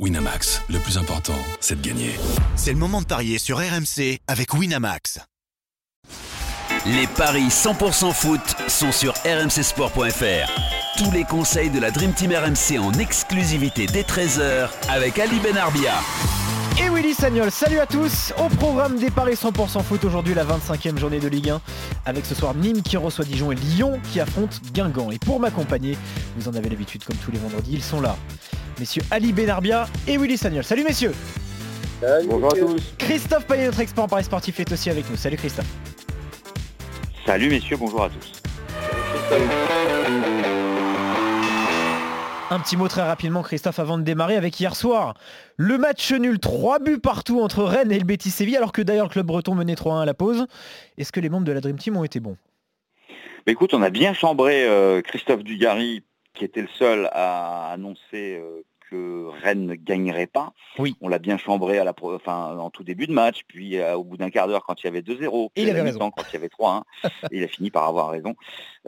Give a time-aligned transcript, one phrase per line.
[0.00, 2.10] Winamax, le plus important, c'est de gagner.
[2.56, 5.20] C'est le moment de parier sur RMC avec Winamax.
[6.84, 10.98] Les paris 100% foot sont sur rmcsport.fr.
[10.98, 15.94] Tous les conseils de la Dream Team RMC en exclusivité dès 13h avec Ali Benarbia.
[16.82, 20.98] Et Willy Sagnol, salut à tous Au programme des paris 100% foot aujourd'hui la 25e
[20.98, 21.60] journée de Ligue 1
[22.04, 25.12] avec ce soir Nîmes qui reçoit Dijon et Lyon qui affrontent Guingamp.
[25.12, 25.96] Et pour m'accompagner,
[26.36, 28.16] vous en avez l'habitude comme tous les vendredis, ils sont là.
[28.78, 30.64] Messieurs Ali Benarbia et Willy Sagnol.
[30.64, 31.12] Salut messieurs
[32.26, 32.94] Bonjour à tous.
[32.98, 35.16] Christophe Payet, notre expert en paris sportif, est aussi avec nous.
[35.16, 35.66] Salut Christophe.
[37.24, 38.32] Salut messieurs, bonjour à tous.
[42.50, 45.14] Un petit mot très rapidement, Christophe, avant de démarrer avec hier soir.
[45.56, 49.06] Le match nul, 3 buts partout entre Rennes et le Betis Séville, alors que d'ailleurs
[49.06, 50.46] le club breton menait 3-1 à la pause.
[50.98, 52.36] Est-ce que les membres de la Dream Team ont été bons?
[53.46, 56.02] Bah, écoute, on a bien chambré euh, Christophe Dugarry,
[56.34, 60.52] qui était le seul à annoncer euh, que Rennes ne gagnerait pas.
[60.78, 60.96] Oui.
[61.00, 63.96] On l'a bien chambré à la pro- enfin, en tout début de match, puis euh,
[63.96, 66.10] au bout d'un quart d'heure quand il y avait 2-0, puis il avait raison.
[66.10, 66.82] quand il y avait 3-1.
[67.04, 68.34] et il a fini par avoir raison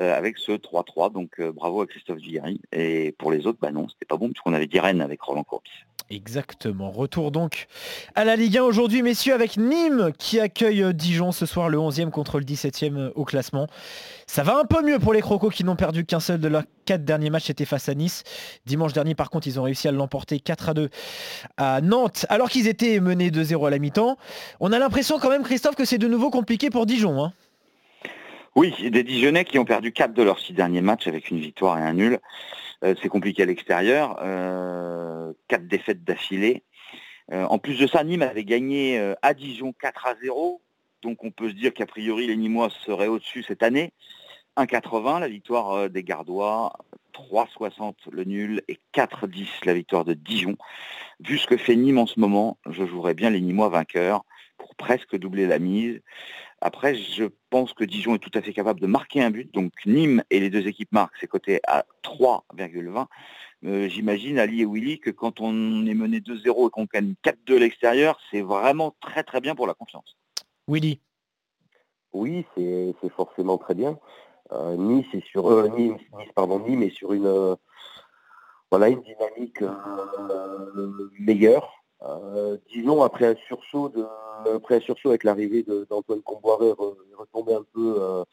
[0.00, 1.12] euh, avec ce 3-3.
[1.12, 2.60] Donc euh, bravo à Christophe Dugarry.
[2.72, 5.44] Et pour les autres, bah non, c'était pas bon, puisqu'on avait dit Rennes avec Roland
[5.44, 5.70] Courbis.
[6.08, 6.90] Exactement.
[6.92, 7.66] Retour donc
[8.14, 11.78] à la Ligue 1 aujourd'hui, messieurs, avec Nîmes qui accueille euh, Dijon ce soir, le
[11.78, 13.66] 11e contre le 17e au classement.
[14.28, 16.62] Ça va un peu mieux pour les Crocos qui n'ont perdu qu'un seul de leurs
[16.84, 18.22] quatre derniers matchs, c'était face à Nice.
[18.66, 20.90] Dimanche dernier, par contre, ils ont réussi à l'emporter 4 à 2
[21.56, 24.16] à Nantes, alors qu'ils étaient menés 2-0 à la mi-temps.
[24.60, 27.24] On a l'impression quand même, Christophe, que c'est de nouveau compliqué pour Dijon.
[27.24, 27.32] hein.
[28.54, 31.78] Oui, des Dijonais qui ont perdu 4 de leurs 6 derniers matchs avec une victoire
[31.78, 32.20] et un nul.
[32.84, 34.18] Euh, c'est compliqué à l'extérieur.
[34.22, 36.62] Euh, 4 défaites d'affilée.
[37.32, 40.60] Euh, en plus de ça, Nîmes avait gagné à Dijon 4 à 0.
[41.02, 43.92] Donc on peut se dire qu'a priori les Nîmois seraient au-dessus cette année.
[44.56, 46.72] 1,80 la victoire des Gardois,
[47.12, 50.56] 3,60 le nul et 4,10 la victoire de Dijon.
[51.20, 54.24] Vu ce que fait Nîmes en ce moment, je jouerais bien les Nîmois vainqueurs
[54.56, 56.00] pour presque doubler la mise.
[56.60, 59.52] Après, je pense que Dijon est tout à fait capable de marquer un but.
[59.52, 63.06] Donc Nîmes et les deux équipes marquent, c'est coté à 3,20.
[63.64, 67.56] Euh, J'imagine, Ali et Willy, que quand on est mené 2-0 et qu'on gagne 4-2
[67.56, 70.16] à l'extérieur, c'est vraiment très très bien pour la confiance.
[70.68, 71.00] Willy,
[72.12, 73.98] Oui, c'est c'est forcément très bien.
[74.52, 77.56] Euh, nice est sur euh, Nîmes, Nice, pardon, Nîmes est sur une euh,
[78.70, 81.84] voilà une dynamique euh, meilleure.
[82.02, 84.04] Euh, Dijon après un sursaut de
[84.54, 88.24] après un sursaut avec l'arrivée d'Antoine Comboiré est retombé un peu euh,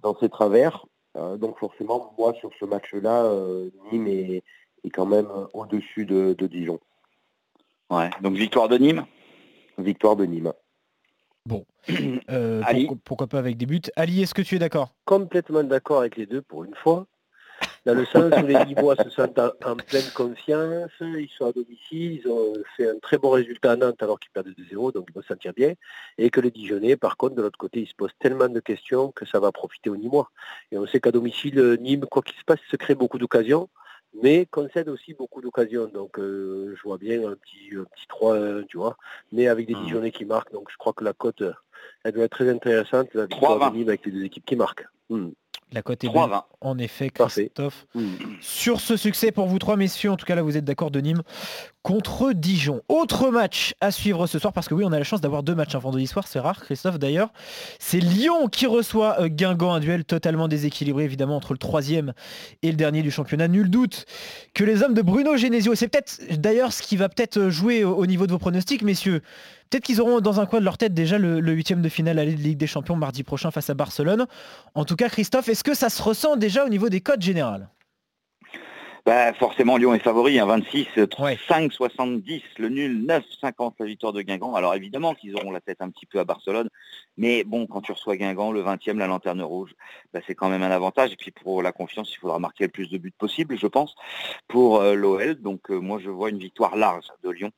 [0.00, 0.86] dans ses travers.
[1.16, 4.42] Euh, donc forcément moi sur ce match-là, euh, Nîmes est,
[4.84, 6.80] est quand même au-dessus de, de Dijon.
[7.90, 8.10] Ouais.
[8.22, 9.06] Donc victoire de Nîmes?
[9.78, 10.52] Victoire de Nîmes.
[12.30, 12.86] euh, Ali?
[12.86, 13.80] pourquoi, pourquoi pas avec des buts?
[13.96, 14.94] Ali, est-ce que tu es d'accord?
[15.04, 17.06] Complètement d'accord avec les deux pour une fois.
[17.86, 22.20] Dans le sens où les Lillois se sentent en, pleine confiance, ils sont à domicile,
[22.20, 25.14] ils ont fait un très bon résultat à Nantes alors qu'ils perdent 2-0, donc ils
[25.14, 25.72] vont se sentir bien.
[26.18, 29.12] Et que les Dijonais, par contre, de l'autre côté, ils se posent tellement de questions
[29.12, 30.32] que ça va profiter aux Nîmois.
[30.72, 33.68] Et on sait qu'à domicile, euh, Nîmes, quoi qu'il se passe, se crée beaucoup d'occasions,
[34.20, 35.86] mais concède aussi beaucoup d'occasions.
[35.86, 38.96] Donc euh, je vois bien un petit, un petit 3-1, tu vois,
[39.30, 39.84] mais avec des Mhm.
[39.84, 40.52] Dijonais qui marquent.
[40.52, 41.52] Donc je crois que la cote, euh,
[42.02, 43.70] elle doit être très intéressante, la victoire 3-20.
[43.70, 44.86] de Nîmes avec les deux équipes qui marquent.
[45.08, 45.32] Mhm.
[45.72, 46.16] La cote est belle.
[46.16, 46.42] 3-20.
[46.60, 47.10] En effet.
[47.10, 47.86] Christophe.
[48.40, 51.00] Sur ce succès pour vous trois messieurs, en tout cas là vous êtes d'accord de
[51.00, 51.22] Nîmes
[51.82, 52.82] contre Dijon.
[52.88, 55.54] Autre match à suivre ce soir parce que oui on a la chance d'avoir deux
[55.54, 57.32] matchs un vendredi soir, c'est rare Christophe d'ailleurs.
[57.80, 62.12] C'est Lyon qui reçoit euh, Guingamp, un duel totalement déséquilibré évidemment entre le troisième
[62.62, 63.48] et le dernier du championnat.
[63.48, 64.06] Nul doute
[64.54, 67.94] que les hommes de Bruno Genesio, c'est peut-être d'ailleurs ce qui va peut-être jouer au,
[67.96, 69.22] au niveau de vos pronostics messieurs.
[69.70, 72.24] Peut-être qu'ils auront dans un coin de leur tête déjà le, huitième de finale à
[72.24, 74.26] la Ligue des Champions mardi prochain face à Barcelone.
[74.74, 77.68] En tout cas Christophe, est-ce que ça se ressent déjà au niveau des codes générales?
[79.06, 81.38] Bah, forcément, Lyon est favori, hein, 26, euh, Ouais.
[81.46, 84.56] 5, 70, le nul, 9, 50, la victoire de Guingamp.
[84.56, 86.68] Alors évidemment qu'ils auront la tête un petit peu à Barcelone,
[87.16, 89.76] mais bon, quand tu reçois Guingamp, le 20e, la lanterne rouge,
[90.12, 91.12] bah, c'est quand même un avantage.
[91.12, 93.94] Et puis pour la confiance, il faudra marquer le plus de buts possible, je pense,
[94.48, 95.36] pour euh, l'OL.
[95.36, 97.52] Donc euh, moi, je vois une victoire large de Lyon.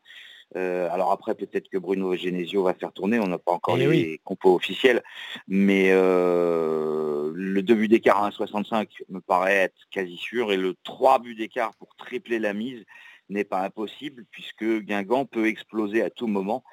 [0.56, 3.80] Euh, alors après, peut-être que Bruno Genesio va faire tourner, on n'a pas encore Eh
[3.80, 4.20] les oui.
[4.24, 5.02] compos officiels,
[5.46, 10.74] mais euh, le 2 buts d'écart à 1,65 me paraît être quasi sûr, et le
[10.84, 12.84] 3 buts d'écart pour tripler la mise
[13.28, 16.64] n'est pas impossible, puisque Guingamp peut exploser à tout moment.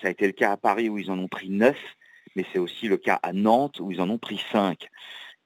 [0.00, 1.74] Ça a été le cas à Paris où ils en ont pris 9,
[2.36, 4.88] mais c'est aussi le cas à Nantes où ils en ont pris 5.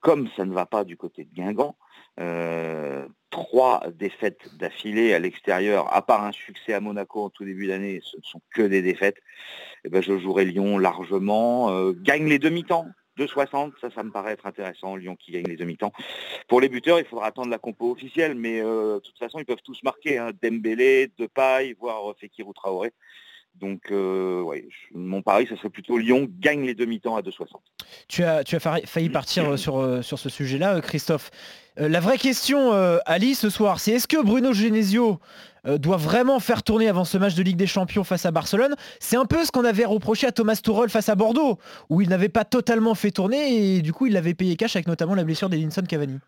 [0.01, 1.77] Comme ça ne va pas du côté de Guingamp,
[2.19, 7.67] euh, trois défaites d'affilée à l'extérieur, à part un succès à Monaco en tout début
[7.67, 9.17] d'année, ce ne sont que des défaites.
[9.85, 12.87] Eh ben, je jouerai Lyon largement, euh, gagne les demi-temps.
[13.17, 14.95] 2,60, ça, ça me paraît être intéressant.
[14.95, 15.91] Lyon qui gagne les demi-temps.
[16.47, 19.45] Pour les buteurs, il faudra attendre la compo officielle, mais euh, de toute façon, ils
[19.45, 20.19] peuvent tous marquer.
[20.19, 20.31] Hein.
[20.41, 22.93] Dembélé, Depay, voire Fekir ou Traoré.
[23.59, 27.45] Donc, euh, ouais, mon pari, ça serait plutôt Lyon gagne les demi-temps à 2,60.
[28.07, 31.31] Tu as, tu as failli partir euh, sur, euh, sur ce sujet-là, Christophe.
[31.77, 32.71] la vraie question,
[33.05, 35.19] Ali, ce soir, c'est est-ce que Bruno Genesio
[35.65, 38.75] doit vraiment faire tourner avant ce match de Ligue des Champions face à Barcelone?
[38.99, 41.59] C'est un peu ce qu'on avait reproché à Thomas Tuchel face à Bordeaux,
[41.89, 44.87] où il n'avait pas totalement fait tourner et du coup, il l'avait payé cash avec
[44.87, 46.19] notamment la blessure d'Edinson Cavani.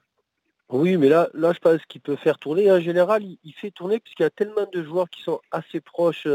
[0.71, 2.71] Oui, mais là, là, je pense qu'il peut faire tourner.
[2.71, 5.79] En général, il, il fait tourner puisqu'il y a tellement de joueurs qui sont assez
[5.79, 6.27] proches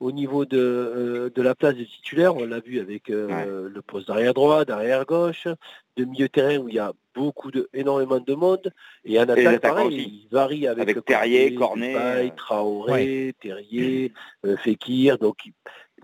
[0.00, 3.82] au niveau de, euh, de la place des titulaires, on l'a vu avec euh, le
[3.82, 5.48] poste d'arrière droit, d'arrière gauche,
[5.96, 8.72] de milieu terrain où il y a beaucoup de énormément de monde.
[9.04, 14.12] Et un attaque pareil, il varie avec, avec Terrier, Cornet, Traoré, Terrier,
[14.44, 15.38] euh, Fekir, donc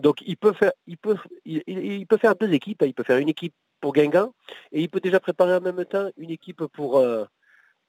[0.00, 3.18] donc il peut faire il peut il, il, peut faire deux équipes, il peut faire
[3.18, 4.32] une équipe pour Guingamp
[4.72, 7.04] et il peut déjà préparer en même temps une équipe pour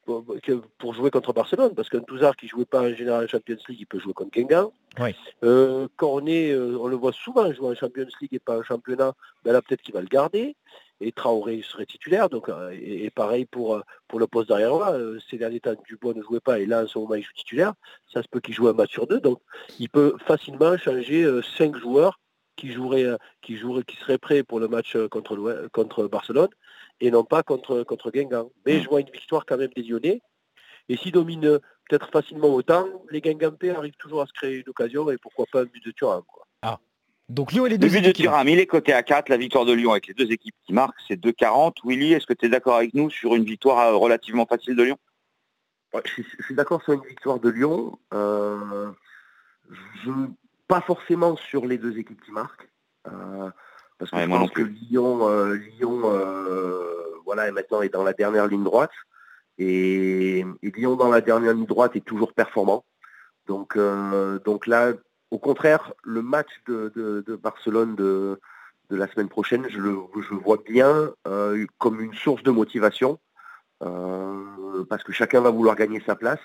[0.05, 3.57] pour, jouer contre Barcelone, parce qu'un Touzard qui ne jouait pas en général en Champions
[3.67, 4.73] League, il peut jouer contre Guingamp.
[4.99, 5.15] Oui.
[5.43, 9.13] Euh, Cornet, euh, on le voit souvent jouer en Champions League et pas en championnat,
[9.43, 10.55] ben là peut-être qu'il va le garder.
[11.01, 14.95] Et Traoré serait titulaire, donc euh, et, pareil pour, pour le poste derrière moi.
[15.29, 17.73] ces derniers temps, Dubois ne jouait pas et là en ce moment il joue titulaire.
[18.13, 19.39] Ça se peut qu'il joue un match sur deux, donc
[19.79, 21.27] il peut facilement changer
[21.57, 22.19] cinq joueurs
[22.55, 26.49] qui joueraient, qui joueraient, qui seraient prêts pour le match contre, contre Barcelone
[27.01, 28.51] et non pas contre, contre Guingamp.
[28.65, 28.83] Mais mm.
[28.83, 30.21] je vois une victoire quand même des Lyonnais.
[30.89, 31.59] Et s'ils dominent
[31.89, 35.61] peut-être facilement autant, les Guingampais arrivent toujours à se créer une occasion et pourquoi pas
[35.61, 36.23] un but de Thuram.
[36.61, 36.79] Ah.
[37.29, 39.29] Donc Lyon et les deux Le but de Thuram, il est coté à 4.
[39.29, 41.75] La victoire de Lyon avec les deux équipes qui marquent, c'est 2-40.
[41.85, 44.83] Willy, est-ce que tu es d'accord avec nous sur une victoire euh, relativement facile de
[44.83, 44.97] Lyon?
[46.05, 47.97] Je, suis d'accord sur une victoire de Lyon.
[48.13, 48.91] Euh,
[50.03, 50.11] je,
[50.67, 52.69] pas forcément sur les deux équipes qui marquent.
[53.07, 53.49] Euh,
[53.97, 56.83] parce que je pense que Lyon, euh, Lyon euh,
[57.25, 58.91] voilà, maintenant est dans la dernière ligne droite.
[59.57, 62.85] Et, Lyon dans la dernière ligne droite est toujours performant.
[63.47, 64.93] Donc, euh, donc là,
[65.31, 68.39] au contraire, le match de, Barcelone de,
[68.89, 71.11] la semaine prochaine, je le je vois bien
[71.79, 73.19] comme une source de motivation.
[73.79, 76.41] parce que chacun va vouloir gagner sa place.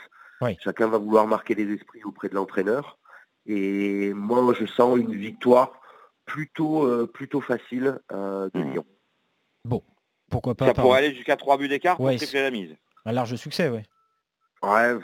[0.60, 2.98] Chacun va vouloir marquer les esprits auprès de l'entraîneur.
[3.46, 5.72] Et moi, je sens une victoire
[6.28, 8.70] plutôt, euh, plutôt facile euh, de hmm.
[8.70, 8.86] Lyon.
[9.64, 9.82] Bon,
[10.30, 10.66] pourquoi pas.
[10.66, 12.76] Ça pourrait aller jusqu'à 3 buts d'écart pour tripler la mise.
[13.04, 13.80] Un large succès, oui.
[14.62, 14.94] Ouais,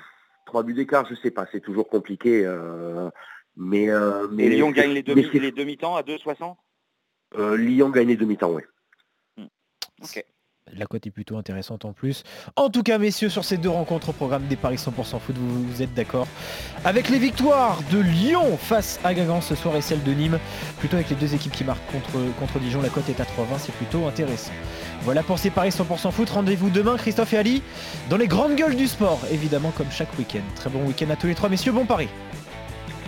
[0.46, 2.44] 3 buts d'écart, je sais pas, c'est toujours compliqué.
[2.44, 3.10] Euh,
[3.56, 3.88] mais,
[4.30, 8.62] mais Lyon gagne les demi-temps les demi à 2,60 Lyon gagne les demi-temps, oui.
[9.36, 9.46] Hmm.
[10.02, 10.24] Ok.
[10.76, 12.24] La cote est plutôt intéressante en plus.
[12.56, 15.82] En tout cas, messieurs, sur ces deux rencontres au programme des Paris 100% foot, vous,
[15.82, 16.26] êtes d'accord
[16.84, 20.38] Avec les victoires de Lyon face à Guingamp ce soir et celle de Nîmes,
[20.78, 23.58] plutôt avec les deux équipes qui marquent contre, contre Dijon, la cote est à 3,20,
[23.58, 24.52] c'est plutôt intéressant.
[25.02, 26.30] Voilà pour ces Paris 100% foot.
[26.30, 27.62] Rendez-vous demain, Christophe et Ali,
[28.10, 30.42] dans les grandes gueules du sport, évidemment, comme chaque week-end.
[30.56, 31.72] Très bon week-end à tous les trois, messieurs.
[31.72, 32.08] Bon Paris.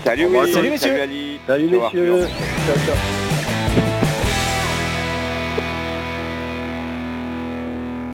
[0.05, 0.97] Salut, salut, messieurs.
[0.97, 1.41] Salut, Ali.
[1.47, 2.27] salut messieurs.